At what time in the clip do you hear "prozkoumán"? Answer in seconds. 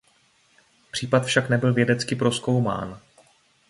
2.15-2.99